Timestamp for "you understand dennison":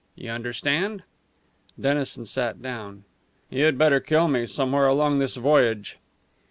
0.15-2.25